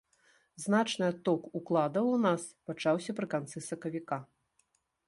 Значны 0.63 1.05
адток 1.11 1.41
укладаў 1.59 2.05
у 2.15 2.17
нас 2.27 2.41
пачаўся 2.71 3.11
пры 3.21 3.27
канцы 3.37 3.57
сакавіка. 3.69 4.17